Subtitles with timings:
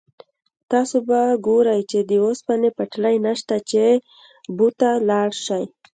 [0.71, 3.83] تاسو به ګورئ چې د اوسپنې پټلۍ نشته چې
[4.55, 5.63] بو ته لاړ شئ.